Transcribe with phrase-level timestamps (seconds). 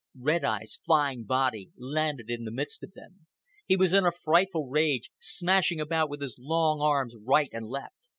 [0.17, 3.27] Red Eye's flying body landed in the midst of them.
[3.67, 8.09] He was in a frightful rage, smashing about with his long arms right and left.